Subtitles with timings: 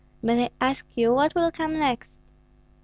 [0.23, 2.11] But I ask you what will come next?"